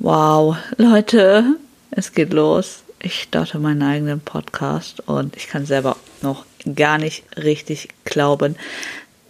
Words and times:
Wow, 0.00 0.56
Leute, 0.76 1.56
es 1.90 2.12
geht 2.12 2.32
los. 2.32 2.84
Ich 3.02 3.22
starte 3.22 3.58
meinen 3.58 3.82
eigenen 3.82 4.20
Podcast 4.20 5.00
und 5.08 5.36
ich 5.36 5.48
kann 5.48 5.66
selber 5.66 5.96
noch 6.22 6.46
gar 6.76 6.98
nicht 6.98 7.24
richtig 7.36 7.88
glauben, 8.04 8.54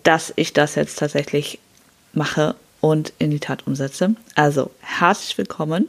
dass 0.03 0.31
ich 0.37 0.53
das 0.53 0.75
jetzt 0.75 0.99
tatsächlich 0.99 1.59
mache 2.13 2.55
und 2.83 3.15
in 3.19 3.31
die 3.31 3.41
Tat 3.41 3.67
umsetze. 3.67 4.15
Also 4.35 4.71
herzlich 4.81 5.39
willkommen. 5.39 5.89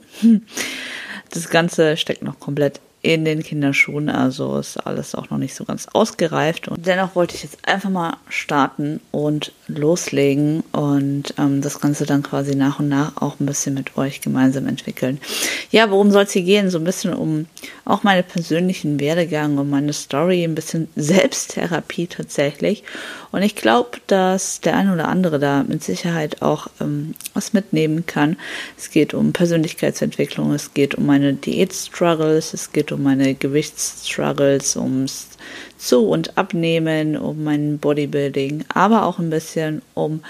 Das 1.31 1.49
Ganze 1.49 1.97
steckt 1.97 2.23
noch 2.23 2.39
komplett 2.39 2.79
in 3.01 3.23
den 3.23 3.43
Kinderschuhen, 3.43 4.09
also 4.09 4.57
ist 4.57 4.75
alles 4.77 5.15
auch 5.15 5.29
noch 5.29 5.37
nicht 5.37 5.55
so 5.55 5.63
ganz 5.63 5.87
ausgereift. 5.93 6.67
Und 6.67 6.85
dennoch 6.85 7.15
wollte 7.15 7.35
ich 7.35 7.43
jetzt 7.43 7.65
einfach 7.65 7.89
mal 7.89 8.17
starten 8.27 8.99
und 9.11 9.53
loslegen 9.67 10.63
und 10.73 11.33
ähm, 11.37 11.61
das 11.61 11.79
Ganze 11.79 12.05
dann 12.05 12.23
quasi 12.23 12.55
nach 12.55 12.79
und 12.79 12.89
nach 12.89 13.15
auch 13.21 13.39
ein 13.39 13.45
bisschen 13.45 13.73
mit 13.73 13.97
euch 13.97 14.19
gemeinsam 14.19 14.67
entwickeln. 14.67 15.19
Ja, 15.71 15.89
worum 15.91 16.11
soll 16.11 16.23
es 16.23 16.31
hier 16.31 16.41
gehen? 16.41 16.69
So 16.69 16.77
ein 16.77 16.83
bisschen 16.83 17.13
um 17.13 17.45
auch 17.85 18.03
meine 18.03 18.23
persönlichen 18.23 18.99
Werdegang, 18.99 19.57
um 19.57 19.69
meine 19.69 19.93
Story, 19.93 20.43
ein 20.43 20.55
bisschen 20.55 20.89
Selbsttherapie 20.95 22.07
tatsächlich. 22.07 22.83
Und 23.31 23.43
ich 23.43 23.55
glaube, 23.55 23.91
dass 24.07 24.59
der 24.59 24.75
eine 24.75 24.91
oder 24.93 25.07
andere 25.07 25.39
da 25.39 25.63
mit 25.63 25.83
Sicherheit 25.83 26.41
auch 26.41 26.67
ähm, 26.81 27.13
was 27.33 27.53
mitnehmen 27.53 28.05
kann. 28.05 28.37
Es 28.77 28.89
geht 28.89 29.13
um 29.13 29.31
Persönlichkeitsentwicklung, 29.31 30.51
es 30.53 30.73
geht 30.73 30.95
um 30.95 31.05
meine 31.05 31.33
Diät-Struggles, 31.33 32.53
es 32.53 32.71
geht 32.71 32.88
um 32.91 33.03
meine 33.03 33.35
Gewichtsstruggles, 33.35 34.75
ums 34.75 35.27
Zu- 35.77 36.07
und 36.07 36.37
Abnehmen, 36.37 37.17
um 37.17 37.43
mein 37.43 37.79
Bodybuilding, 37.79 38.65
aber 38.73 39.05
auch 39.05 39.19
ein 39.19 39.29
bisschen 39.29 39.81
um 39.93 40.21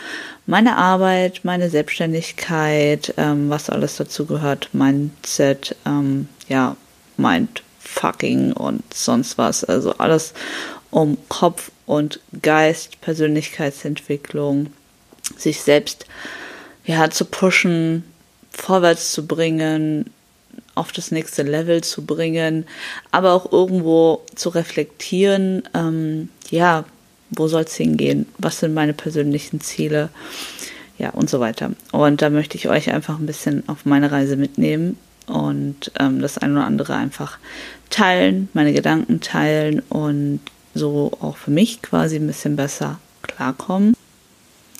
meine 0.45 0.77
Arbeit, 0.77 1.41
meine 1.44 1.70
Selbstständigkeit, 1.70 3.13
ähm, 3.18 3.49
was 3.49 3.70
alles 3.70 3.98
dazu 3.98 4.26
gehört, 4.26 4.70
Mindset, 4.73 5.76
ähm, 5.85 6.27
ja, 6.48 6.76
Mindfucking 7.18 8.54
und 8.54 8.84
sonst 8.94 9.38
was. 9.38 9.63
Also 9.63 9.94
alles 9.98 10.34
um 10.91 11.18
Kopf 11.29 11.71
und 11.85 12.20
Geist, 12.41 13.01
Persönlichkeitsentwicklung, 13.01 14.68
sich 15.38 15.62
selbst 15.62 16.05
ja 16.85 17.10
zu 17.10 17.26
pushen, 17.26 18.04
vorwärts 18.51 19.12
zu 19.12 19.26
bringen, 19.26 20.12
auf 20.80 20.91
das 20.91 21.12
nächste 21.12 21.44
Level 21.44 21.82
zu 21.84 22.05
bringen, 22.05 22.66
aber 23.12 23.34
auch 23.34 23.52
irgendwo 23.52 24.22
zu 24.35 24.49
reflektieren, 24.49 25.63
ähm, 25.74 26.30
ja, 26.49 26.85
wo 27.32 27.48
soll 27.48 27.63
es 27.63 27.76
hingehen? 27.76 28.26
Was 28.38 28.60
sind 28.60 28.74
meine 28.74 28.94
persönlichen 28.94 29.62
Ziele? 29.62 30.10
Ja, 30.98 31.12
und 31.12 31.30
so 31.30 31.40
weiter. 31.40 31.72
Und 31.91 32.22
da 32.22 32.30
möchte 32.30 32.57
ich 32.57 32.68
euch 32.68 32.91
einfach 32.91 33.20
ein 33.20 33.26
bisschen 33.26 33.63
auf 33.68 33.85
meine 33.85 34.12
Reise 34.12 34.35
mitnehmen 34.35 34.98
und 35.27 35.91
ähm, 36.00 36.22
das 36.22 36.38
eine 36.38 36.54
oder 36.54 36.66
andere 36.66 36.96
einfach 36.96 37.38
teilen, 37.90 38.50
meine 38.54 38.74
Gedanken 38.74 39.22
teilen 39.22 39.82
und 39.90 40.41
so 40.74 41.12
auch 41.22 41.38
für 41.38 41.52
mich 41.52 41.82
quasi 41.82 42.16
ein 42.18 42.27
bisschen 42.27 42.55
besser 42.55 43.00
klarkommen. 43.22 43.96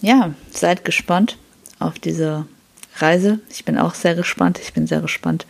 Ja, 0.02 0.34
seid 0.52 0.86
gespannt 0.86 1.38
auf 1.80 2.00
diese 2.00 2.46
Reise. 3.02 3.40
Ich 3.50 3.66
bin 3.66 3.78
auch 3.78 3.94
sehr 3.94 4.16
gespannt. 4.16 4.60
Ich 4.62 4.74
bin 4.74 4.88
sehr 4.88 5.02
gespannt, 5.02 5.46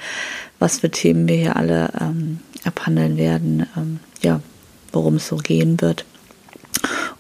was 0.60 0.80
für 0.80 0.90
Themen 0.90 1.28
wir 1.28 1.36
hier 1.36 1.56
alle 1.56 1.92
ähm, 2.00 2.40
abhandeln 2.64 3.18
werden. 3.18 3.66
Ähm, 3.78 4.00
ja, 4.22 4.42
worum 4.92 5.16
es 5.16 5.28
so 5.28 5.38
gehen 5.38 5.82
wird. 5.82 6.06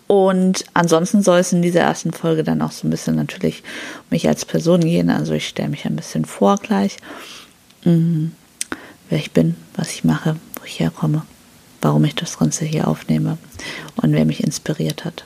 Und 0.08 0.66
ansonsten 0.74 1.22
soll 1.22 1.40
es 1.40 1.54
in 1.54 1.62
dieser 1.62 1.82
ersten 1.82 2.14
Folge 2.14 2.44
dann 2.44 2.62
auch 2.62 2.72
so 2.72 2.88
ein 2.88 2.90
bisschen 2.90 3.16
natürlich 3.16 3.64
um 4.00 4.06
mich 4.10 4.28
als 4.28 4.44
Person 4.44 4.82
gehen. 4.82 5.10
Also 5.10 5.34
ich 5.34 5.48
stelle 5.48 5.70
mich 5.70 5.86
ein 5.86 5.96
bisschen 5.96 6.26
vor 6.26 6.58
gleich, 6.58 6.98
mhm. 7.84 8.32
wer 9.10 9.20
ich 9.20 9.32
bin, 9.32 9.56
was 9.76 9.92
ich 9.92 10.04
mache, 10.04 10.38
wo 10.60 10.66
ich 10.66 10.80
herkomme 10.80 11.24
warum 11.82 12.04
ich 12.04 12.16
das 12.16 12.38
Ganze 12.38 12.66
hier 12.66 12.88
aufnehme 12.88 13.38
und 13.96 14.14
wer 14.14 14.26
mich 14.26 14.44
inspiriert 14.44 15.06
hat. 15.06 15.26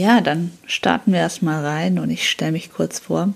Ja, 0.00 0.22
dann 0.22 0.50
starten 0.64 1.12
wir 1.12 1.20
erstmal 1.20 1.62
rein 1.62 1.98
und 1.98 2.08
ich 2.08 2.30
stelle 2.30 2.52
mich 2.52 2.72
kurz 2.72 3.00
vor. 3.00 3.34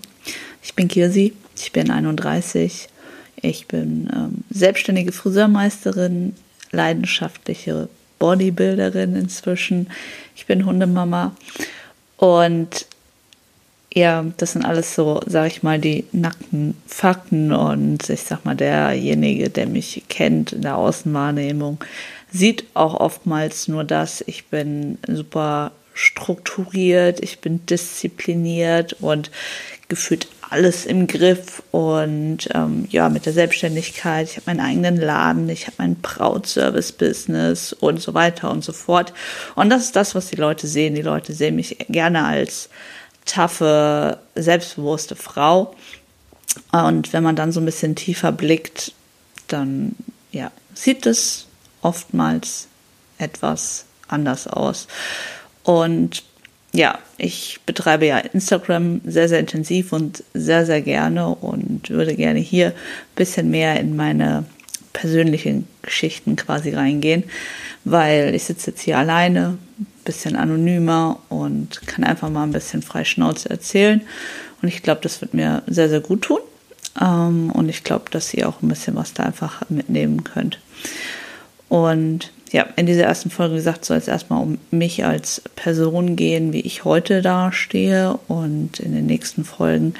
Ich 0.62 0.72
bin 0.72 0.88
Kirsi, 0.88 1.34
ich 1.54 1.72
bin 1.72 1.90
31, 1.90 2.88
ich 3.36 3.68
bin 3.68 4.08
ähm, 4.10 4.44
selbstständige 4.48 5.12
Friseurmeisterin, 5.12 6.34
leidenschaftliche 6.70 7.90
Bodybuilderin 8.18 9.14
inzwischen. 9.14 9.90
Ich 10.34 10.46
bin 10.46 10.64
Hundemama. 10.64 11.36
Und 12.16 12.86
ja, 13.92 14.24
das 14.38 14.52
sind 14.52 14.64
alles 14.64 14.94
so, 14.94 15.20
sag 15.26 15.48
ich 15.48 15.62
mal, 15.62 15.78
die 15.78 16.06
nackten 16.12 16.78
Fakten. 16.86 17.52
Und 17.52 18.08
ich 18.08 18.22
sag 18.22 18.46
mal, 18.46 18.56
derjenige, 18.56 19.50
der 19.50 19.66
mich 19.66 20.04
kennt 20.08 20.54
in 20.54 20.62
der 20.62 20.78
Außenwahrnehmung, 20.78 21.84
sieht 22.32 22.64
auch 22.72 22.94
oftmals 22.94 23.68
nur 23.68 23.84
das. 23.84 24.24
Ich 24.26 24.46
bin 24.46 24.96
super 25.06 25.70
strukturiert, 25.94 27.20
ich 27.20 27.38
bin 27.38 27.64
diszipliniert 27.66 28.94
und 29.00 29.30
gefühlt 29.88 30.28
alles 30.50 30.86
im 30.86 31.06
Griff 31.06 31.62
und 31.70 32.48
ähm, 32.52 32.86
ja, 32.90 33.08
mit 33.08 33.26
der 33.26 33.32
Selbstständigkeit, 33.32 34.28
ich 34.28 34.36
habe 34.36 34.46
meinen 34.46 34.60
eigenen 34.60 34.96
Laden, 34.96 35.48
ich 35.48 35.66
habe 35.66 35.76
mein 35.78 35.96
Brautservice-Business 35.96 37.72
und 37.72 38.00
so 38.00 38.14
weiter 38.14 38.50
und 38.50 38.64
so 38.64 38.72
fort. 38.72 39.12
Und 39.54 39.70
das 39.70 39.84
ist 39.84 39.96
das, 39.96 40.14
was 40.14 40.28
die 40.28 40.36
Leute 40.36 40.66
sehen. 40.66 40.94
Die 40.94 41.02
Leute 41.02 41.32
sehen 41.32 41.56
mich 41.56 41.78
gerne 41.88 42.24
als 42.24 42.68
taffe, 43.24 44.18
selbstbewusste 44.34 45.16
Frau. 45.16 45.74
Und 46.72 47.12
wenn 47.12 47.22
man 47.22 47.36
dann 47.36 47.52
so 47.52 47.60
ein 47.60 47.66
bisschen 47.66 47.96
tiefer 47.96 48.32
blickt, 48.32 48.92
dann 49.48 49.94
ja, 50.30 50.50
sieht 50.74 51.06
es 51.06 51.46
oftmals 51.82 52.68
etwas 53.18 53.86
anders 54.08 54.46
aus. 54.46 54.86
Und 55.64 56.22
ja, 56.72 56.98
ich 57.18 57.60
betreibe 57.66 58.06
ja 58.06 58.18
Instagram 58.18 59.00
sehr, 59.04 59.28
sehr 59.28 59.40
intensiv 59.40 59.92
und 59.92 60.24
sehr, 60.34 60.66
sehr 60.66 60.82
gerne 60.82 61.28
und 61.28 61.90
würde 61.90 62.14
gerne 62.14 62.40
hier 62.40 62.68
ein 62.68 63.16
bisschen 63.16 63.50
mehr 63.50 63.78
in 63.80 63.96
meine 63.96 64.44
persönlichen 64.92 65.66
Geschichten 65.82 66.36
quasi 66.36 66.70
reingehen, 66.70 67.24
weil 67.84 68.34
ich 68.34 68.44
sitze 68.44 68.70
jetzt 68.70 68.82
hier 68.82 68.98
alleine, 68.98 69.58
ein 69.78 69.86
bisschen 70.04 70.36
anonymer 70.36 71.18
und 71.28 71.86
kann 71.86 72.04
einfach 72.04 72.30
mal 72.30 72.44
ein 72.44 72.52
bisschen 72.52 72.82
frei 72.82 73.04
Schnauze 73.04 73.50
erzählen. 73.50 74.00
Und 74.62 74.68
ich 74.68 74.82
glaube, 74.82 75.00
das 75.02 75.20
wird 75.20 75.34
mir 75.34 75.62
sehr, 75.66 75.88
sehr 75.88 76.00
gut 76.00 76.22
tun. 76.22 76.40
Ähm, 77.00 77.50
und 77.50 77.68
ich 77.68 77.84
glaube, 77.84 78.06
dass 78.10 78.32
ihr 78.34 78.48
auch 78.48 78.62
ein 78.62 78.68
bisschen 78.68 78.96
was 78.96 79.14
da 79.14 79.24
einfach 79.24 79.68
mitnehmen 79.68 80.24
könnt. 80.24 80.58
Und 81.68 82.30
ja, 82.54 82.68
in 82.76 82.86
dieser 82.86 83.02
ersten 83.02 83.30
Folge 83.30 83.56
gesagt, 83.56 83.84
soll 83.84 83.96
es 83.96 84.06
erstmal 84.06 84.40
um 84.40 84.58
mich 84.70 85.04
als 85.04 85.42
Person 85.56 86.14
gehen, 86.14 86.52
wie 86.52 86.60
ich 86.60 86.84
heute 86.84 87.20
dastehe. 87.20 88.16
Und 88.28 88.78
in 88.78 88.94
den 88.94 89.06
nächsten 89.06 89.44
Folgen, 89.44 89.94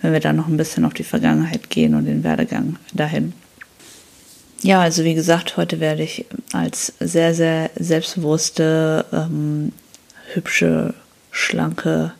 wenn 0.00 0.12
wir 0.12 0.20
dann 0.20 0.36
noch 0.36 0.46
ein 0.46 0.56
bisschen 0.56 0.84
auf 0.84 0.94
die 0.94 1.02
Vergangenheit 1.02 1.70
gehen 1.70 1.96
und 1.96 2.04
den 2.04 2.22
Werdegang 2.22 2.76
dahin. 2.92 3.32
Ja, 4.62 4.80
also 4.80 5.02
wie 5.02 5.14
gesagt, 5.14 5.56
heute 5.56 5.80
werde 5.80 6.04
ich 6.04 6.24
als 6.52 6.92
sehr, 7.00 7.34
sehr 7.34 7.70
selbstbewusste, 7.74 9.04
ähm, 9.12 9.72
hübsche, 10.34 10.94
schlanke 11.32 12.12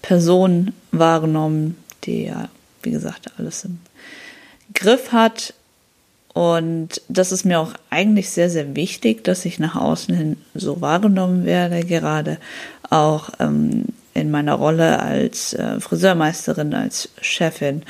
Person 0.00 0.74
wahrgenommen, 0.92 1.76
die 2.04 2.26
ja, 2.26 2.50
wie 2.84 2.92
gesagt, 2.92 3.32
alles 3.36 3.64
im 3.64 3.80
Griff 4.74 5.10
hat, 5.10 5.54
und 6.38 7.02
das 7.08 7.32
ist 7.32 7.44
mir 7.44 7.58
auch 7.58 7.72
eigentlich 7.90 8.30
sehr, 8.30 8.48
sehr 8.48 8.76
wichtig, 8.76 9.24
dass 9.24 9.44
ich 9.44 9.58
nach 9.58 9.74
außen 9.74 10.14
hin 10.14 10.36
so 10.54 10.80
wahrgenommen 10.80 11.44
werde, 11.44 11.84
gerade 11.84 12.38
auch 12.90 13.30
ähm, 13.40 13.86
in 14.14 14.30
meiner 14.30 14.54
Rolle 14.54 15.00
als 15.00 15.52
äh, 15.54 15.80
Friseurmeisterin, 15.80 16.74
als 16.74 17.08
Chefin, 17.20 17.82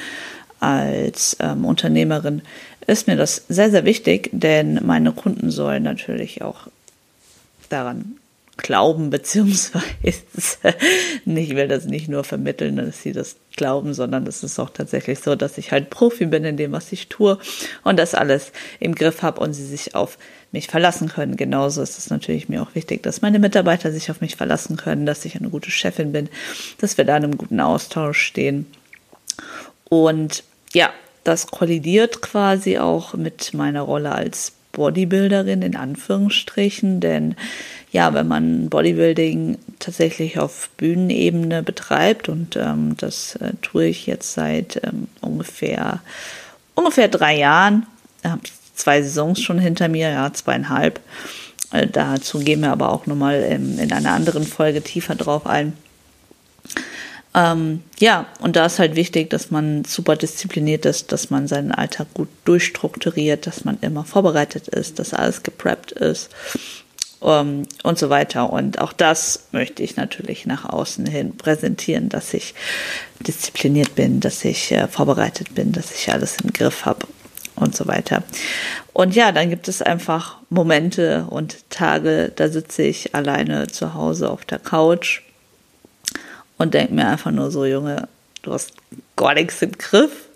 als 0.61 1.37
ähm, 1.41 1.67
Unternehmerin 1.67 2.41
ist 2.87 3.07
mir 3.07 3.17
das 3.17 3.45
sehr, 3.51 3.71
sehr 3.71 3.85
wichtig, 3.85 4.31
denn 4.33 4.81
meine 4.83 5.13
Kunden 5.13 5.51
sollen 5.51 5.83
natürlich 5.83 6.41
auch 6.41 6.69
daran 7.69 8.17
glauben, 8.59 9.09
beziehungsweise 9.11 9.85
ich 10.03 11.55
will 11.57 11.69
das 11.69 11.87
nicht 11.87 12.09
nur 12.09 12.25
vermitteln, 12.25 12.77
dass 12.77 13.03
sie 13.03 13.13
das 13.13 13.37
glauben, 13.57 13.95
sondern 13.95 14.27
es 14.27 14.43
ist 14.43 14.59
auch 14.59 14.71
tatsächlich 14.71 15.21
so, 15.21 15.35
dass 15.35 15.59
ich 15.59 15.73
halt 15.73 15.91
Profi 15.91 16.27
bin 16.27 16.45
in 16.45 16.57
dem, 16.57 16.73
was 16.73 16.93
ich 16.93 17.09
tue 17.09 17.39
und 17.83 17.99
das 17.99 18.15
alles 18.15 18.53
im 18.79 18.95
Griff 18.95 19.23
habe 19.23 19.41
und 19.41 19.55
sie 19.55 19.67
sich 19.67 19.95
auf 19.95 20.19
mich 20.53 20.69
verlassen 20.69 21.09
können. 21.09 21.37
Genauso 21.37 21.83
ist 21.83 21.99
es 21.99 22.11
natürlich 22.11 22.49
mir 22.49 22.63
auch 22.63 22.75
wichtig, 22.75 23.03
dass 23.03 23.23
meine 23.23 23.39
Mitarbeiter 23.39 23.93
sich 23.93 24.11
auf 24.11 24.21
mich 24.21 24.37
verlassen 24.37 24.77
können, 24.77 25.07
dass 25.07 25.25
ich 25.25 25.37
eine 25.37 25.51
gute 25.51 25.71
Chefin 25.71 26.13
bin, 26.13 26.29
dass 26.79 26.97
wir 26.97 27.05
da 27.05 27.17
in 27.17 27.25
einem 27.25 27.39
guten 27.39 27.61
Austausch 27.61 28.21
stehen. 28.21 28.67
Und 29.89 30.45
ja, 30.73 30.91
das 31.25 31.49
kollidiert 31.49 32.23
quasi 32.23 32.79
auch 32.79 33.15
mit 33.15 33.53
meiner 33.55 33.83
Rolle 33.83 34.13
als 34.13 34.53
Bodybuilderin 34.73 35.63
in 35.63 35.77
Anführungsstrichen, 35.77 37.01
denn 37.01 37.35
ja, 37.91 38.13
wenn 38.15 38.29
man 38.29 38.69
Bodybuilding 38.69 39.59
tatsächlich 39.79 40.39
auf 40.39 40.69
Bühnenebene 40.77 41.63
betreibt 41.63 42.29
und 42.29 42.57
ähm, 42.57 42.97
das 42.99 43.37
äh, 43.37 43.53
tue 43.63 43.87
ich 43.87 44.07
jetzt 44.07 44.35
seit 44.35 44.81
ähm, 44.85 45.09
ungefähr 45.21 46.01
ungefähr 46.75 47.09
drei 47.09 47.37
Jahren, 47.37 47.87
habe 48.23 48.43
zwei 48.75 49.03
Saisons 49.03 49.41
schon 49.41 49.59
hinter 49.59 49.89
mir, 49.89 50.11
ja 50.11 50.33
zweieinhalb. 50.33 51.01
Äh, 51.73 51.87
dazu 51.87 52.39
gehen 52.39 52.61
wir 52.61 52.71
aber 52.71 52.93
auch 52.93 53.07
nochmal 53.07 53.43
ähm, 53.49 53.79
in 53.79 53.93
einer 53.93 54.13
anderen 54.13 54.45
Folge 54.45 54.83
tiefer 54.83 55.15
drauf 55.15 55.47
ein. 55.47 55.73
Ähm, 57.39 57.85
ja, 58.01 58.27
und 58.41 58.57
da 58.57 58.67
ist 58.67 58.81
halt 58.81 58.97
wichtig, 58.97 59.31
dass 59.31 59.53
man 59.53 59.85
super 59.85 60.17
diszipliniert 60.17 60.85
ist, 60.85 61.13
dass 61.13 61.31
man 61.31 61.47
seinen 61.47 61.71
Alltag 61.71 62.09
gut 62.13 62.29
durchstrukturiert, 62.45 63.47
dass 63.47 63.65
man 63.65 63.79
immer 63.81 64.05
vorbereitet 64.05 64.67
ist, 64.67 64.99
dass 64.99 65.15
alles 65.15 65.45
gepreppt 65.45 65.93
ist 65.93 66.31
ähm, 67.23 67.63
und 67.85 67.97
so 67.97 68.11
weiter. 68.11 68.53
Und 68.53 68.81
auch 68.81 68.93
das 68.93 69.47
möchte 69.53 69.85
ich 69.85 69.95
natürlich 69.95 70.47
nach 70.47 70.65
außen 70.65 71.07
hin 71.07 71.37
präsentieren, 71.37 72.09
dass 72.09 72.35
ich 72.35 72.55
diszipliniert 73.21 73.95
bin, 73.95 74.19
dass 74.19 74.45
ich 74.45 74.73
äh, 74.73 74.89
vorbereitet 74.89 75.55
bin, 75.55 75.71
dass 75.71 75.95
ich 75.95 76.11
alles 76.13 76.39
im 76.43 76.53
Griff 76.53 76.87
habe 76.87 77.07
und 77.55 77.77
so 77.77 77.87
weiter. 77.87 78.25
Und 78.93 79.15
ja, 79.15 79.31
dann 79.31 79.49
gibt 79.51 79.69
es 79.69 79.81
einfach 79.81 80.39
Momente 80.51 81.27
und 81.31 81.71
Tage, 81.71 82.33
da 82.35 82.49
sitze 82.49 82.83
ich 82.83 83.15
alleine 83.15 83.69
zu 83.69 83.95
Hause 83.95 84.29
auf 84.29 84.45
der 84.45 84.59
Couch 84.59 85.23
und 86.59 86.75
denke 86.75 86.95
mir 86.95 87.09
einfach 87.09 87.31
nur 87.31 87.51
so, 87.51 87.65
Junge, 87.65 88.09
du 88.43 88.53
hast 88.53 88.73
gar 89.17 89.35
nichts 89.35 89.63
im 89.63 89.73
Griff. 89.73 90.29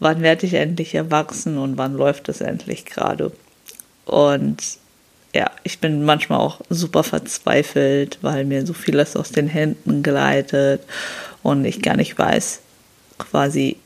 Wann 0.00 0.22
werde 0.22 0.46
ich 0.46 0.54
endlich 0.54 0.94
erwachsen 0.94 1.58
und 1.58 1.78
wann 1.78 1.94
läuft 1.94 2.28
es 2.28 2.40
endlich 2.40 2.84
gerade? 2.84 3.30
Und 4.04 4.62
ja, 5.34 5.50
ich 5.62 5.78
bin 5.78 6.04
manchmal 6.04 6.40
auch 6.40 6.60
super 6.68 7.04
verzweifelt, 7.04 8.18
weil 8.22 8.44
mir 8.44 8.66
so 8.66 8.72
vieles 8.72 9.16
aus 9.16 9.30
den 9.30 9.48
Händen 9.48 10.02
gleitet 10.02 10.82
und 11.42 11.64
ich 11.64 11.82
gar 11.82 11.96
nicht 11.96 12.18
weiß, 12.18 12.60
quasi, 13.18 13.76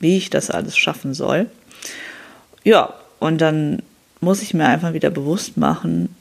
wie 0.00 0.16
ich 0.16 0.30
das 0.30 0.50
alles 0.50 0.76
schaffen 0.76 1.14
soll. 1.14 1.46
Ja, 2.64 2.94
und 3.20 3.38
dann 3.40 3.82
muss 4.20 4.42
ich 4.42 4.54
mir 4.54 4.66
einfach 4.66 4.92
wieder 4.92 5.10
bewusst 5.10 5.56
machen, 5.56 6.14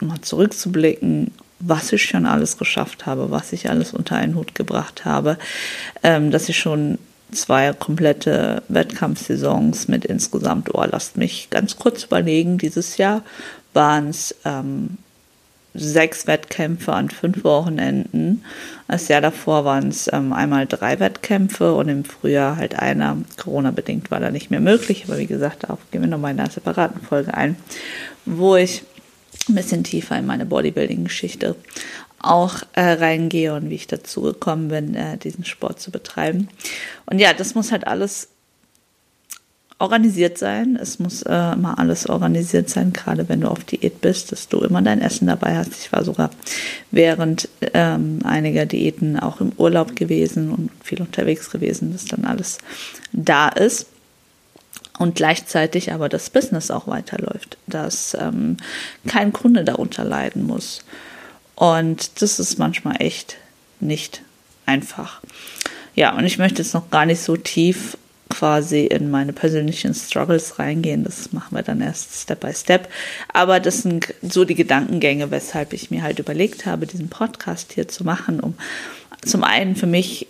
mal 0.00 0.20
zurückzublicken, 0.22 1.32
was 1.64 1.92
ich 1.92 2.04
schon 2.04 2.26
alles 2.26 2.58
geschafft 2.58 3.06
habe, 3.06 3.30
was 3.30 3.52
ich 3.52 3.70
alles 3.70 3.92
unter 3.92 4.16
einen 4.16 4.34
Hut 4.34 4.54
gebracht 4.54 5.04
habe, 5.04 5.38
ähm, 6.02 6.30
dass 6.30 6.48
ich 6.48 6.58
schon 6.58 6.98
zwei 7.30 7.72
komplette 7.72 8.62
Wettkampfsaisons 8.68 9.88
mit 9.88 10.04
insgesamt, 10.04 10.74
oh, 10.74 10.84
lasst 10.84 11.16
mich 11.16 11.48
ganz 11.50 11.76
kurz 11.76 12.04
überlegen, 12.04 12.58
dieses 12.58 12.96
Jahr 12.96 13.22
waren 13.72 14.08
es 14.08 14.34
ähm, 14.44 14.98
sechs 15.74 16.26
Wettkämpfe 16.26 16.92
an 16.92 17.08
fünf 17.08 17.44
Wochenenden. 17.44 18.44
Das 18.88 19.08
Jahr 19.08 19.22
davor 19.22 19.64
waren 19.64 19.88
es 19.88 20.10
ähm, 20.12 20.32
einmal 20.32 20.66
drei 20.66 21.00
Wettkämpfe 21.00 21.74
und 21.74 21.88
im 21.88 22.04
Frühjahr 22.04 22.56
halt 22.56 22.78
einer. 22.78 23.16
Corona-bedingt 23.38 24.10
war 24.10 24.20
da 24.20 24.30
nicht 24.30 24.50
mehr 24.50 24.60
möglich, 24.60 25.04
aber 25.06 25.16
wie 25.18 25.26
gesagt, 25.26 25.64
darauf 25.64 25.78
gehen 25.90 26.02
wir 26.02 26.08
nochmal 26.08 26.32
in 26.32 26.40
einer 26.40 26.50
separaten 26.50 27.00
Folge 27.00 27.32
ein, 27.32 27.56
wo 28.26 28.56
ich 28.56 28.82
ein 29.48 29.54
bisschen 29.54 29.84
tiefer 29.84 30.18
in 30.18 30.26
meine 30.26 30.46
Bodybuilding-Geschichte 30.46 31.56
auch 32.20 32.62
äh, 32.74 32.92
reingehe 32.92 33.54
und 33.54 33.68
wie 33.68 33.74
ich 33.74 33.88
dazu 33.88 34.22
gekommen 34.22 34.68
bin, 34.68 34.94
äh, 34.94 35.18
diesen 35.18 35.44
Sport 35.44 35.80
zu 35.80 35.90
betreiben. 35.90 36.48
Und 37.06 37.18
ja, 37.18 37.32
das 37.32 37.54
muss 37.54 37.72
halt 37.72 37.86
alles 37.86 38.28
organisiert 39.82 40.38
sein. 40.38 40.78
Es 40.80 41.00
muss 41.00 41.22
äh, 41.22 41.52
immer 41.52 41.78
alles 41.80 42.08
organisiert 42.08 42.70
sein, 42.70 42.92
gerade 42.92 43.28
wenn 43.28 43.40
du 43.40 43.48
auf 43.48 43.64
Diät 43.64 44.00
bist, 44.00 44.30
dass 44.30 44.48
du 44.48 44.60
immer 44.60 44.80
dein 44.80 45.00
Essen 45.00 45.26
dabei 45.26 45.56
hast. 45.56 45.72
Ich 45.74 45.92
war 45.92 46.04
sogar 46.04 46.30
während 46.92 47.48
ähm, 47.74 48.20
einiger 48.22 48.64
Diäten 48.64 49.18
auch 49.18 49.40
im 49.40 49.52
Urlaub 49.56 49.96
gewesen 49.96 50.50
und 50.50 50.70
viel 50.84 51.00
unterwegs 51.00 51.50
gewesen, 51.50 51.92
dass 51.92 52.04
dann 52.04 52.24
alles 52.24 52.58
da 53.12 53.48
ist. 53.48 53.86
Und 55.02 55.16
gleichzeitig 55.16 55.92
aber 55.92 56.08
das 56.08 56.30
Business 56.30 56.70
auch 56.70 56.86
weiterläuft, 56.86 57.58
dass 57.66 58.16
ähm, 58.20 58.56
kein 59.08 59.32
Kunde 59.32 59.64
darunter 59.64 60.04
leiden 60.04 60.46
muss. 60.46 60.84
Und 61.56 62.22
das 62.22 62.38
ist 62.38 62.56
manchmal 62.60 63.02
echt 63.02 63.36
nicht 63.80 64.22
einfach. 64.64 65.20
Ja, 65.96 66.16
und 66.16 66.24
ich 66.24 66.38
möchte 66.38 66.62
jetzt 66.62 66.72
noch 66.72 66.88
gar 66.90 67.04
nicht 67.04 67.20
so 67.20 67.36
tief 67.36 67.98
quasi 68.28 68.86
in 68.86 69.10
meine 69.10 69.32
persönlichen 69.32 69.92
Struggles 69.92 70.60
reingehen. 70.60 71.02
Das 71.02 71.32
machen 71.32 71.56
wir 71.56 71.64
dann 71.64 71.80
erst 71.80 72.22
Step 72.22 72.38
by 72.38 72.54
Step. 72.54 72.88
Aber 73.32 73.58
das 73.58 73.82
sind 73.82 74.14
so 74.22 74.44
die 74.44 74.54
Gedankengänge, 74.54 75.32
weshalb 75.32 75.72
ich 75.72 75.90
mir 75.90 76.04
halt 76.04 76.20
überlegt 76.20 76.64
habe, 76.64 76.86
diesen 76.86 77.08
Podcast 77.08 77.72
hier 77.72 77.88
zu 77.88 78.04
machen, 78.04 78.38
um 78.38 78.54
zum 79.26 79.42
einen 79.42 79.74
für 79.74 79.88
mich 79.88 80.28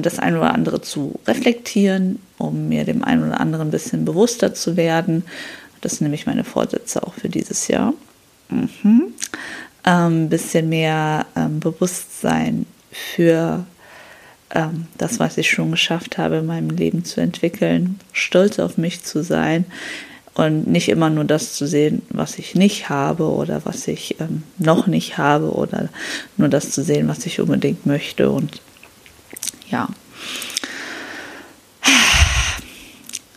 das 0.00 0.20
eine 0.20 0.38
oder 0.38 0.54
andere 0.54 0.80
zu 0.80 1.18
reflektieren, 1.26 2.20
um 2.38 2.68
mir 2.68 2.84
dem 2.84 3.02
einen 3.02 3.26
oder 3.26 3.40
anderen 3.40 3.68
ein 3.68 3.72
bisschen 3.72 4.04
bewusster 4.04 4.54
zu 4.54 4.76
werden. 4.76 5.24
Das 5.80 5.92
sind 5.92 6.02
nämlich 6.02 6.26
meine 6.26 6.44
Vorsätze 6.44 7.02
auch 7.02 7.14
für 7.14 7.28
dieses 7.28 7.66
Jahr. 7.66 7.92
Mhm. 8.48 9.12
Ein 9.82 10.12
ähm, 10.12 10.28
bisschen 10.28 10.68
mehr 10.68 11.26
ähm, 11.34 11.58
Bewusstsein 11.58 12.66
für 12.92 13.64
ähm, 14.54 14.86
das, 14.98 15.18
was 15.18 15.36
ich 15.36 15.50
schon 15.50 15.72
geschafft 15.72 16.16
habe, 16.16 16.36
in 16.36 16.46
meinem 16.46 16.70
Leben 16.70 17.04
zu 17.04 17.20
entwickeln, 17.20 17.98
stolz 18.12 18.60
auf 18.60 18.78
mich 18.78 19.02
zu 19.02 19.24
sein 19.24 19.64
und 20.34 20.68
nicht 20.68 20.88
immer 20.90 21.10
nur 21.10 21.24
das 21.24 21.54
zu 21.54 21.66
sehen, 21.66 22.02
was 22.10 22.38
ich 22.38 22.54
nicht 22.54 22.88
habe 22.88 23.24
oder 23.24 23.62
was 23.64 23.88
ich 23.88 24.20
ähm, 24.20 24.44
noch 24.58 24.86
nicht 24.86 25.18
habe 25.18 25.52
oder 25.52 25.88
nur 26.36 26.48
das 26.48 26.70
zu 26.70 26.84
sehen, 26.84 27.08
was 27.08 27.26
ich 27.26 27.40
unbedingt 27.40 27.84
möchte 27.84 28.30
und 28.30 28.60
ja, 29.70 29.88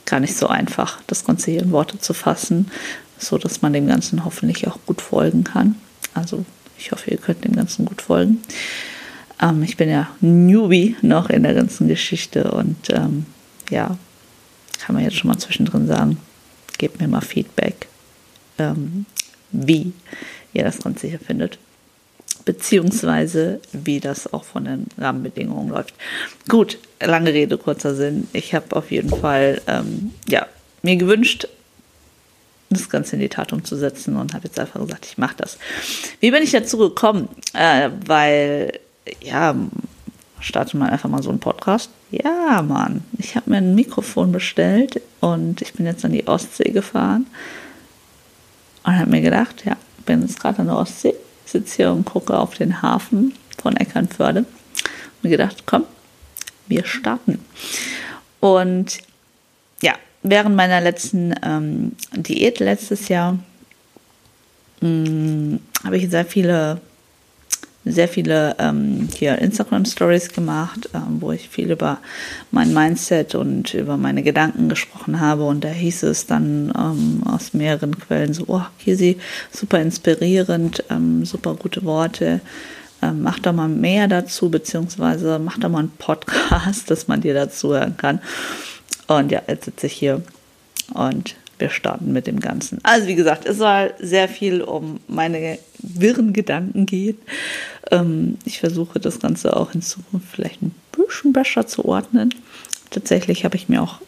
gar 0.06 0.20
nicht 0.20 0.36
so 0.36 0.48
einfach, 0.48 1.02
das 1.08 1.26
Ganze 1.26 1.52
hier 1.52 1.62
in 1.62 1.72
Worte 1.72 2.00
zu 2.00 2.14
fassen, 2.14 2.70
so 3.18 3.38
dass 3.38 3.62
man 3.62 3.74
dem 3.74 3.88
Ganzen 3.88 4.26
hoffentlich 4.26 4.68
auch 4.68 4.78
gut 4.86 5.02
folgen 5.02 5.44
kann. 5.44 5.76
Also 6.14 6.46
ich 6.78 6.92
hoffe, 6.92 7.12
ihr 7.12 7.18
könnt 7.18 7.46
dem 7.46 7.56
Ganzen 7.56 7.86
gut 7.86 8.02
folgen. 8.02 8.42
Ähm, 9.42 9.64
ich 9.64 9.78
bin 9.78 9.90
ja 9.90 10.10
Newbie 10.22 10.96
noch 11.02 11.30
in 11.30 11.44
der 11.44 11.54
ganzen 11.54 11.88
Geschichte 11.88 12.52
und 12.52 12.90
ähm, 12.90 13.26
ja, 13.70 13.98
kann 14.80 14.96
man 14.96 15.04
jetzt 15.04 15.16
schon 15.16 15.30
mal 15.30 15.38
zwischendrin 15.38 15.88
sagen, 15.88 16.18
gebt 16.78 17.00
mir 17.00 17.08
mal 17.08 17.22
Feedback, 17.22 17.88
ähm, 18.58 19.06
wie 19.52 19.94
ihr 20.54 20.64
das 20.64 20.80
Ganze 20.80 21.08
hier 21.08 21.20
findet. 21.20 21.58
Beziehungsweise 22.46 23.62
wie 23.72 24.00
das 24.00 24.32
auch 24.34 24.44
von 24.44 24.66
den 24.66 24.88
Rahmenbedingungen 24.98 25.70
läuft. 25.70 25.94
Gut, 26.50 26.78
lange 27.02 27.34
Rede, 27.34 27.58
kurzer 27.58 27.96
Sinn. 27.96 28.28
Ich 28.34 28.54
habe 28.54 28.76
auf 28.76 28.92
jeden 28.92 29.10
Fall 29.10 29.62
ähm, 29.68 30.12
ja, 30.28 30.48
mir 30.82 30.98
gewünscht, 30.98 31.48
das 32.70 32.90
Ganze 32.90 33.16
in 33.16 33.22
die 33.22 33.30
Tat 33.30 33.54
umzusetzen 33.54 34.16
und 34.18 34.34
habe 34.34 34.46
jetzt 34.46 34.60
einfach 34.60 34.80
gesagt, 34.80 35.06
ich 35.06 35.18
mache 35.18 35.36
das. 35.38 35.58
Wie 36.20 36.32
bin 36.32 36.44
ich 36.44 36.52
dazu 36.52 36.78
gekommen? 36.78 37.30
Äh, 37.54 37.90
weil 38.06 38.80
ja, 39.22 39.56
starte 40.40 40.78
mal 40.78 40.90
einfach 40.90 41.10
mal 41.10 41.24
so 41.24 41.30
einen 41.30 41.40
Podcast. 41.40 41.90
Ja, 42.12 42.62
Mann, 42.62 43.04
ich 43.18 43.36
habe 43.36 43.50
mir 43.50 43.58
ein 43.58 43.76
Mikrofon 43.76 44.32
bestellt 44.32 45.02
und 45.20 45.62
ich 45.62 45.74
bin 45.74 45.86
jetzt 45.86 46.04
an 46.06 46.12
die 46.12 46.28
Ostsee 46.28 46.72
gefahren 46.72 47.28
und 48.84 49.00
habe 49.00 49.10
mir 49.10 49.22
gedacht, 49.22 49.64
ja, 49.66 49.78
bin 50.06 50.22
jetzt 50.22 50.40
gerade 50.40 50.60
an 50.60 50.68
der 50.68 50.78
Ostsee, 50.78 51.16
sitze 51.54 51.78
hier 51.78 51.92
und 51.92 52.06
gucke 52.06 52.38
auf 52.38 52.56
den 52.56 52.82
Hafen 52.82 53.34
von 53.62 53.78
Eckernförde 53.78 54.46
und 55.22 55.30
gedacht, 55.30 55.64
komm, 55.66 55.86
wir 56.68 56.86
starten. 56.86 57.40
Und 58.42 59.00
ja, 59.82 59.94
während 60.22 60.56
meiner 60.56 60.82
letzten 60.82 61.34
ähm, 61.42 61.94
Diät 62.12 62.60
letztes 62.60 63.08
Jahr 63.08 63.40
hm, 64.82 65.60
habe 65.84 65.98
ich 65.98 66.10
sehr 66.10 66.26
viele 66.26 66.82
sehr 67.86 68.08
viele 68.08 68.56
ähm, 68.60 69.10
hier 69.18 69.38
Instagram 69.40 69.86
Stories 69.86 70.30
gemacht, 70.30 70.90
ähm, 70.94 71.18
wo 71.20 71.32
ich 71.32 71.50
viel 71.50 71.72
über 71.72 72.00
mein 72.52 72.74
Mindset 72.74 73.36
und 73.36 73.74
über 73.74 73.98
meine 73.98 74.24
Gedanken 74.24 74.70
gesprochen 74.70 75.20
habe. 75.20 75.44
Und 75.44 75.64
da 75.64 75.70
hieß 75.70 76.04
es 76.04 76.26
dann 76.26 76.72
ähm, 76.78 77.24
aus 77.26 77.54
mehreren 77.54 77.98
Quellen 78.00 78.34
so, 78.34 78.46
oh, 78.48 78.62
Kisi, 78.80 79.18
super 79.52 79.82
inspirierend, 79.82 80.84
ähm, 80.90 81.26
super 81.26 81.56
gute 81.56 81.84
Worte. 81.84 82.40
Ähm, 83.02 83.22
mach 83.22 83.40
doch 83.40 83.54
mal 83.54 83.68
mehr 83.68 84.08
dazu, 84.08 84.50
beziehungsweise 84.50 85.40
mach 85.40 85.58
doch 85.58 85.70
mal 85.70 85.80
einen 85.80 85.92
Podcast, 85.98 86.90
dass 86.90 87.08
man 87.08 87.22
dir 87.22 87.34
dazu 87.34 87.74
hören 87.74 87.98
kann. 87.98 88.22
Und 89.08 89.32
ja, 89.32 89.42
jetzt 89.48 89.66
sitze 89.66 89.88
ich 89.88 89.94
hier 89.94 90.22
und 90.94 91.36
starten 91.70 92.12
mit 92.12 92.28
dem 92.28 92.40
Ganzen. 92.40 92.80
Also 92.84 93.08
wie 93.08 93.16
gesagt, 93.16 93.46
es 93.46 93.58
soll 93.58 93.94
sehr 94.00 94.28
viel 94.28 94.62
um 94.62 95.00
meine 95.08 95.60
wirren 95.80 96.34
Gedanken 96.34 96.86
gehen. 96.86 97.18
Ähm, 97.92 98.38
ich 98.46 98.60
versuche 98.60 99.00
das 99.00 99.20
Ganze 99.20 99.56
auch 99.56 99.74
in 99.74 99.82
Zukunft 99.82 100.28
vielleicht 100.32 100.62
ein 100.62 100.74
bisschen 100.92 101.34
besser 101.34 101.68
zu 101.68 101.86
ordnen. 101.86 102.34
Tatsächlich 102.90 103.46
habe 103.46 103.56
ich 103.56 103.70
mir 103.70 103.82
auch 103.82 104.00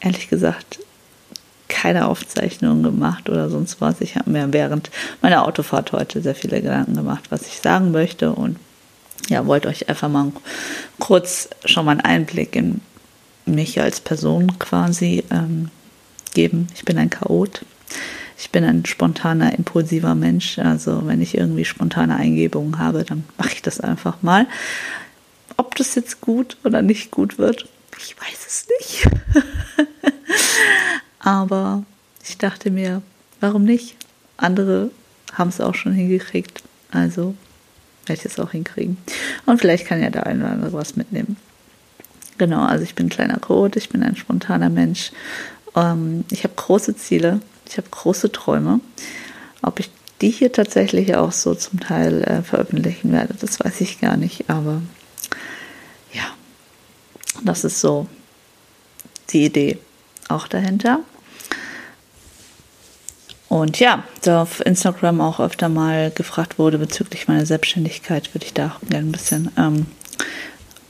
ehrlich 0.00 0.28
gesagt 0.28 0.80
keine 1.68 2.06
Aufzeichnungen 2.06 2.82
gemacht 2.82 3.28
oder 3.28 3.50
sonst 3.50 3.80
was. 3.80 4.00
Ich 4.00 4.16
habe 4.16 4.30
mir 4.30 4.52
während 4.52 4.90
meiner 5.20 5.46
Autofahrt 5.46 5.92
heute 5.92 6.22
sehr 6.22 6.34
viele 6.34 6.62
Gedanken 6.62 6.94
gemacht, 6.94 7.24
was 7.30 7.46
ich 7.46 7.60
sagen 7.60 7.90
möchte 7.90 8.32
und 8.32 8.56
ja, 9.28 9.46
wollte 9.46 9.68
euch 9.68 9.88
einfach 9.88 10.08
mal 10.08 10.30
kurz 10.98 11.48
schon 11.64 11.84
mal 11.84 11.92
einen 11.92 12.00
Einblick 12.02 12.54
in 12.54 12.80
mich 13.44 13.80
als 13.80 14.00
Person 14.00 14.58
quasi 14.58 15.24
ähm, 15.30 15.70
geben. 16.36 16.68
Ich 16.74 16.84
bin 16.84 16.98
ein 16.98 17.10
Chaot. 17.10 17.64
Ich 18.38 18.50
bin 18.50 18.62
ein 18.62 18.84
spontaner, 18.84 19.58
impulsiver 19.58 20.14
Mensch. 20.14 20.58
Also 20.58 21.06
wenn 21.06 21.22
ich 21.22 21.36
irgendwie 21.36 21.64
spontane 21.64 22.14
Eingebungen 22.14 22.78
habe, 22.78 23.02
dann 23.04 23.24
mache 23.38 23.54
ich 23.54 23.62
das 23.62 23.80
einfach 23.80 24.22
mal. 24.22 24.46
Ob 25.56 25.74
das 25.74 25.94
jetzt 25.94 26.20
gut 26.20 26.58
oder 26.62 26.82
nicht 26.82 27.10
gut 27.10 27.38
wird, 27.38 27.66
ich 27.98 28.14
weiß 28.20 28.46
es 28.46 28.66
nicht. 28.78 29.08
Aber 31.18 31.82
ich 32.22 32.36
dachte 32.36 32.70
mir, 32.70 33.02
warum 33.40 33.64
nicht? 33.64 33.96
Andere 34.36 34.90
haben 35.32 35.48
es 35.48 35.60
auch 35.60 35.74
schon 35.74 35.94
hingekriegt. 35.94 36.62
Also 36.90 37.34
werde 38.04 38.20
ich 38.20 38.26
es 38.26 38.38
auch 38.38 38.50
hinkriegen. 38.50 38.98
Und 39.46 39.58
vielleicht 39.58 39.86
kann 39.86 40.02
ja 40.02 40.10
der 40.10 40.26
eine 40.26 40.44
oder 40.44 40.52
andere 40.52 40.72
was 40.74 40.96
mitnehmen. 40.96 41.36
Genau, 42.38 42.62
also 42.64 42.84
ich 42.84 42.94
bin 42.94 43.06
ein 43.06 43.10
kleiner 43.10 43.38
Code, 43.38 43.78
ich 43.78 43.88
bin 43.88 44.02
ein 44.02 44.16
spontaner 44.16 44.68
Mensch. 44.68 45.10
Ähm, 45.76 46.24
ich 46.30 46.42
habe 46.44 46.54
große 46.56 46.96
Ziele, 46.96 47.40
ich 47.68 47.76
habe 47.76 47.88
große 47.88 48.32
Träume. 48.32 48.80
Ob 49.62 49.78
ich 49.78 49.90
die 50.20 50.30
hier 50.30 50.50
tatsächlich 50.50 51.14
auch 51.14 51.32
so 51.32 51.54
zum 51.54 51.78
Teil 51.78 52.22
äh, 52.24 52.42
veröffentlichen 52.42 53.12
werde, 53.12 53.34
das 53.34 53.60
weiß 53.60 53.80
ich 53.82 54.00
gar 54.00 54.16
nicht. 54.16 54.48
Aber 54.48 54.80
ja, 56.12 56.24
das 57.44 57.64
ist 57.64 57.80
so 57.80 58.08
die 59.30 59.44
Idee 59.44 59.78
auch 60.28 60.48
dahinter. 60.48 61.00
Und 63.48 63.78
ja, 63.78 64.02
da 64.22 64.42
auf 64.42 64.64
Instagram 64.64 65.20
auch 65.20 65.38
öfter 65.38 65.68
mal 65.68 66.10
gefragt 66.10 66.58
wurde 66.58 66.78
bezüglich 66.78 67.28
meiner 67.28 67.46
Selbstständigkeit, 67.46 68.34
würde 68.34 68.44
ich 68.44 68.54
da 68.54 68.68
auch 68.68 68.88
gerne 68.88 69.08
ein 69.08 69.12
bisschen 69.12 69.52
ähm, 69.56 69.86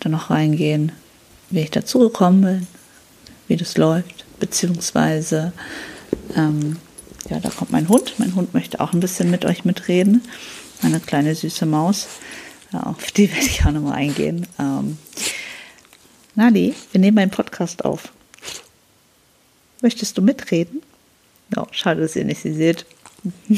da 0.00 0.08
noch 0.08 0.30
reingehen, 0.30 0.92
wie 1.50 1.60
ich 1.60 1.70
dazu 1.70 1.98
gekommen 1.98 2.40
bin, 2.40 2.66
wie 3.46 3.56
das 3.56 3.76
läuft, 3.76 4.15
beziehungsweise 4.38 5.52
ähm, 6.34 6.76
ja, 7.28 7.40
da 7.40 7.50
kommt 7.50 7.72
mein 7.72 7.88
Hund. 7.88 8.14
Mein 8.18 8.34
Hund 8.34 8.54
möchte 8.54 8.80
auch 8.80 8.92
ein 8.92 9.00
bisschen 9.00 9.30
mit 9.30 9.44
euch 9.44 9.64
mitreden. 9.64 10.22
Meine 10.82 11.00
kleine 11.00 11.34
süße 11.34 11.66
Maus. 11.66 12.06
Ja, 12.72 12.82
auf 12.84 13.10
die 13.12 13.30
werde 13.32 13.46
ich 13.46 13.64
auch 13.64 13.72
nochmal 13.72 13.94
eingehen. 13.94 14.46
Ähm, 14.58 14.98
Nali, 16.34 16.74
wir 16.92 17.00
nehmen 17.00 17.18
einen 17.18 17.30
Podcast 17.30 17.84
auf. 17.84 18.12
Möchtest 19.82 20.16
du 20.18 20.22
mitreden? 20.22 20.82
No, 21.54 21.66
schade, 21.70 22.00
dass 22.00 22.16
ihr 22.16 22.24
nicht 22.24 22.42
sie 22.42 22.54
seht. 22.54 22.86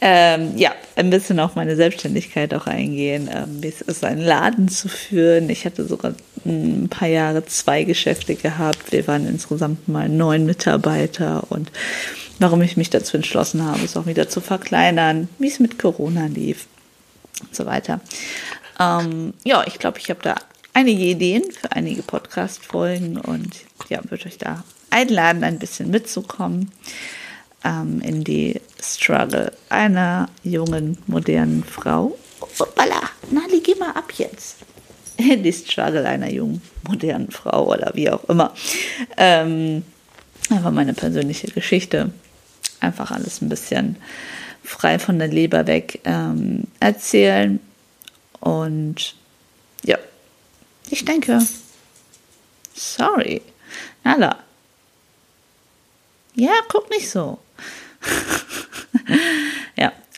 ähm, 0.00 0.56
ja, 0.56 0.72
ein 0.96 1.10
bisschen 1.10 1.40
auf 1.40 1.56
meine 1.56 1.76
Selbstständigkeit 1.76 2.54
auch 2.54 2.66
eingehen. 2.66 3.28
Ähm, 3.32 3.62
wie 3.62 3.68
es 3.68 3.80
ist, 3.80 4.04
einen 4.04 4.20
Laden 4.20 4.68
zu 4.68 4.88
führen. 4.88 5.50
Ich 5.50 5.64
hatte 5.64 5.84
sogar 5.84 6.14
ein 6.44 6.88
paar 6.88 7.08
Jahre 7.08 7.44
zwei 7.46 7.84
Geschäfte 7.84 8.34
gehabt. 8.34 8.92
Wir 8.92 9.06
waren 9.06 9.26
insgesamt 9.26 9.88
mal 9.88 10.08
neun 10.08 10.46
Mitarbeiter 10.46 11.44
und 11.50 11.72
warum 12.38 12.62
ich 12.62 12.76
mich 12.76 12.90
dazu 12.90 13.16
entschlossen 13.16 13.64
habe, 13.64 13.84
es 13.84 13.96
auch 13.96 14.06
wieder 14.06 14.28
zu 14.28 14.40
verkleinern, 14.40 15.28
wie 15.38 15.48
es 15.48 15.58
mit 15.58 15.78
Corona 15.78 16.26
lief 16.26 16.66
und 17.40 17.54
so 17.54 17.66
weiter. 17.66 18.00
Ähm, 18.78 19.34
ja, 19.44 19.64
ich 19.66 19.78
glaube, 19.78 19.98
ich 19.98 20.10
habe 20.10 20.20
da 20.22 20.36
einige 20.74 21.02
Ideen 21.02 21.42
für 21.50 21.72
einige 21.72 22.02
Podcast-Folgen 22.02 23.18
und 23.18 23.52
ja, 23.88 24.00
würde 24.08 24.26
euch 24.26 24.38
da 24.38 24.62
einladen, 24.90 25.42
ein 25.42 25.58
bisschen 25.58 25.90
mitzukommen 25.90 26.70
ähm, 27.64 28.00
in 28.00 28.22
die 28.22 28.60
Struggle 28.80 29.52
einer 29.68 30.28
jungen, 30.42 30.98
modernen 31.06 31.64
Frau. 31.64 32.16
Hoppala, 32.58 33.00
Nali, 33.30 33.60
geh 33.60 33.74
mal 33.74 33.90
ab 33.90 34.12
jetzt. 34.16 34.56
Die 35.18 35.52
Struggle 35.52 36.06
einer 36.06 36.30
jungen, 36.30 36.62
modernen 36.86 37.30
Frau 37.30 37.72
oder 37.72 37.92
wie 37.94 38.10
auch 38.10 38.24
immer. 38.24 38.54
Ähm, 39.16 39.84
einfach 40.50 40.70
meine 40.70 40.94
persönliche 40.94 41.48
Geschichte. 41.48 42.12
Einfach 42.80 43.10
alles 43.10 43.42
ein 43.42 43.48
bisschen 43.48 43.96
frei 44.62 44.98
von 44.98 45.18
der 45.18 45.28
Leber 45.28 45.66
weg 45.66 46.00
ähm, 46.04 46.64
erzählen. 46.78 47.58
Und 48.40 49.14
ja, 49.84 49.98
ich 50.90 51.04
denke, 51.04 51.40
sorry. 52.74 53.42
Nala, 54.04 54.38
ja, 56.38 56.52
guck 56.68 56.88
nicht 56.90 57.10
so. 57.10 57.38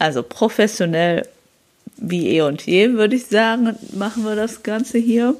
also 0.00 0.22
professionell 0.22 1.28
wie 1.96 2.28
eh 2.30 2.42
und 2.42 2.64
je, 2.66 2.94
würde 2.94 3.16
ich 3.16 3.26
sagen, 3.26 3.76
machen 3.92 4.24
wir 4.24 4.34
das 4.34 4.62
Ganze 4.62 4.98
hier. 4.98 5.34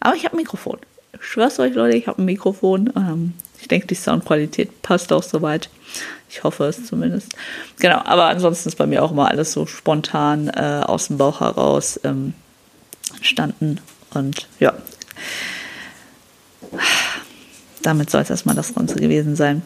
Aber 0.00 0.16
ich 0.16 0.24
habe 0.24 0.36
ein 0.36 0.38
Mikrofon. 0.38 0.78
Ich 1.12 1.24
schwör's 1.24 1.58
euch, 1.58 1.74
Leute, 1.74 1.96
ich 1.96 2.06
habe 2.06 2.22
ein 2.22 2.24
Mikrofon. 2.24 2.90
Ähm, 2.96 3.34
ich 3.60 3.68
denke, 3.68 3.86
die 3.86 3.94
Soundqualität 3.94 4.80
passt 4.80 5.12
auch 5.12 5.22
soweit. 5.22 5.68
Ich 6.30 6.42
hoffe 6.42 6.64
es 6.64 6.86
zumindest. 6.86 7.34
Genau, 7.78 7.98
aber 8.04 8.26
ansonsten 8.26 8.70
ist 8.70 8.76
bei 8.76 8.86
mir 8.86 9.02
auch 9.02 9.10
immer 9.10 9.28
alles 9.28 9.52
so 9.52 9.66
spontan 9.66 10.48
äh, 10.48 10.82
aus 10.84 11.08
dem 11.08 11.18
Bauch 11.18 11.40
heraus 11.40 12.00
ähm, 12.04 12.32
entstanden. 13.16 13.80
Und 14.14 14.48
ja, 14.58 14.72
damit 17.82 18.08
soll 18.08 18.22
es 18.22 18.30
erstmal 18.30 18.54
das 18.54 18.74
Ganze 18.74 18.96
gewesen 18.96 19.36
sein 19.36 19.62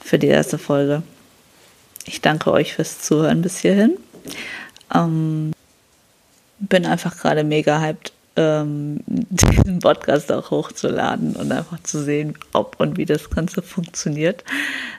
für 0.00 0.18
die 0.18 0.28
erste 0.28 0.58
Folge. 0.58 1.02
Ich 2.06 2.20
danke 2.20 2.52
euch 2.52 2.74
fürs 2.74 3.00
Zuhören 3.00 3.42
bis 3.42 3.58
hierhin. 3.58 3.96
Ähm, 4.94 5.52
bin 6.58 6.86
einfach 6.86 7.16
gerade 7.16 7.44
mega 7.44 7.80
hyped, 7.80 8.12
ähm, 8.36 9.00
diesen 9.06 9.80
Podcast 9.80 10.30
auch 10.32 10.50
hochzuladen 10.50 11.36
und 11.36 11.52
einfach 11.52 11.82
zu 11.82 12.02
sehen, 12.02 12.38
ob 12.52 12.78
und 12.78 12.96
wie 12.96 13.04
das 13.04 13.30
Ganze 13.30 13.62
funktioniert. 13.62 14.44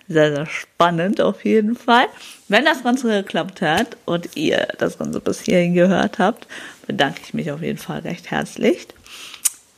Sehr, 0.08 0.36
sehr 0.36 0.46
spannend 0.46 1.22
auf 1.22 1.46
jeden 1.46 1.76
Fall. 1.76 2.08
Wenn 2.48 2.66
das 2.66 2.84
Ganze 2.84 3.10
geklappt 3.24 3.62
hat 3.62 3.98
und 4.06 4.36
ihr 4.36 4.68
das 4.78 4.98
Ganze 4.98 5.20
bis 5.20 5.42
hierhin 5.42 5.74
gehört 5.74 6.20
habt, 6.20 6.48
bedanke 6.86 7.22
ich 7.24 7.34
mich 7.34 7.52
auf 7.52 7.62
jeden 7.62 7.80
Fall 7.80 8.00
recht 8.00 8.30
herzlich. 8.30 8.88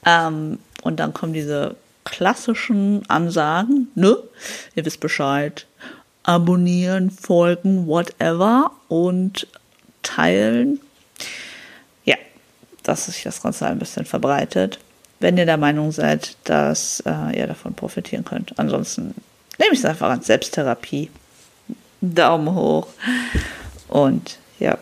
Ähm, 0.05 0.59
und 0.81 0.99
dann 0.99 1.13
kommen 1.13 1.33
diese 1.33 1.75
klassischen 2.03 3.07
Ansagen, 3.09 3.89
ne? 3.95 4.17
Ihr 4.75 4.85
wisst 4.85 4.99
Bescheid. 4.99 5.65
Abonnieren, 6.25 7.11
folgen, 7.11 7.87
whatever 7.87 8.71
und 8.87 9.47
teilen. 10.01 10.79
Ja, 12.03 12.15
dass 12.83 13.05
sich 13.05 13.23
das 13.23 13.41
Ganze 13.41 13.67
ein 13.67 13.79
bisschen 13.79 14.05
verbreitet. 14.05 14.79
Wenn 15.19 15.37
ihr 15.37 15.45
der 15.45 15.57
Meinung 15.57 15.91
seid, 15.91 16.35
dass 16.43 17.01
äh, 17.05 17.37
ihr 17.37 17.47
davon 17.47 17.73
profitieren 17.73 18.25
könnt. 18.25 18.57
Ansonsten 18.57 19.13
nehme 19.59 19.73
ich 19.73 19.79
es 19.79 19.85
einfach 19.85 20.09
als 20.09 20.27
Selbsttherapie. 20.27 21.09
Daumen 22.01 22.53
hoch. 22.53 22.87
Und 23.87 24.37
ja, 24.59 24.77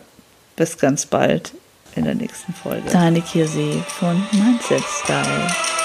bis 0.56 0.78
ganz 0.78 1.06
bald 1.06 1.52
in 1.94 2.04
der 2.04 2.14
nächsten 2.14 2.52
Folge. 2.52 2.90
Deine 2.90 3.20
Kirsi 3.20 3.82
von 3.86 4.22
Mindset 4.32 4.82
Style. 4.82 5.83